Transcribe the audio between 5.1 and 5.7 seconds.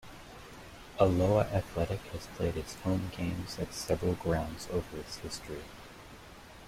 history.